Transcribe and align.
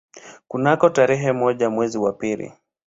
Kunako 0.47 0.89
tarehe 0.89 1.31
moja 1.31 1.69
mwezi 1.69 1.97
wa 1.97 2.13
pili 2.13 2.53